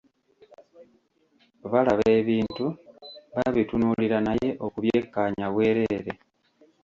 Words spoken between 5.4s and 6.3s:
bwereere.